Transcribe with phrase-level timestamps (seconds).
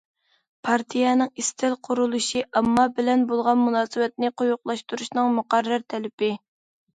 [0.67, 6.33] پارتىيەنىڭ ئىستىل قۇرۇلۇشى ئامما بىلەن بولغان مۇناسىۋەتنى قويۇقلاشتۇرۇشنىڭ مۇقەررەر تەلىپى.